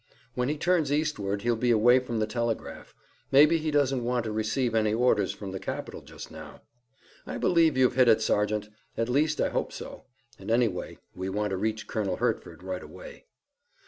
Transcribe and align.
"When 0.33 0.49
he 0.49 0.57
turns 0.57 0.91
eastward 0.91 1.43
he'll 1.43 1.55
be 1.55 1.69
away 1.69 1.99
from 1.99 2.17
the 2.17 2.25
telegraph. 2.25 2.95
Maybe 3.31 3.59
he 3.59 3.69
doesn't 3.69 4.03
want 4.03 4.23
to 4.23 4.31
receive 4.31 4.73
any 4.73 4.95
orders 4.95 5.31
from 5.31 5.51
the 5.51 5.59
capital 5.59 6.01
just 6.01 6.31
now." 6.31 6.63
"I 7.27 7.37
believe 7.37 7.77
you've 7.77 7.93
hit 7.93 8.07
it, 8.07 8.19
Sergeant. 8.19 8.69
At 8.97 9.09
least 9.09 9.39
I 9.39 9.49
hope 9.49 9.71
so, 9.71 10.05
and 10.39 10.49
anyway 10.49 10.97
we 11.13 11.29
want 11.29 11.51
to 11.51 11.55
reach 11.57 11.85
Colonel 11.85 12.15
Hertford 12.17 12.63
right 12.63 12.81
away." 12.81 13.25